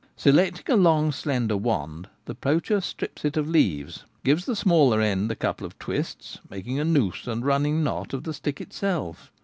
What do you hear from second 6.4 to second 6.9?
making a